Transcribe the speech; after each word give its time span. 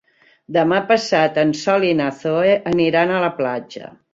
Demà 0.55 0.79
passat 0.91 1.37
en 1.43 1.53
Sol 1.61 1.87
i 1.91 1.93
na 2.01 2.09
Zoè 2.25 2.57
aniran 2.73 3.15
a 3.15 3.21
la 3.29 3.33
platja. 3.43 3.97